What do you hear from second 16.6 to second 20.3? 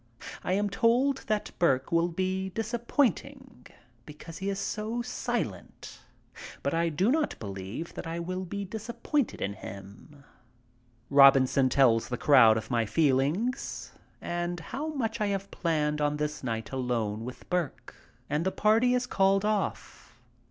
alone with Burke, and the party is called off.